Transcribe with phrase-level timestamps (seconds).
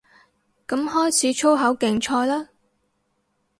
[0.67, 2.47] 噉開始粗口競賽嘞